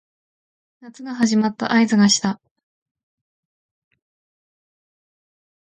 [0.81, 2.41] 夏が始まった合図がした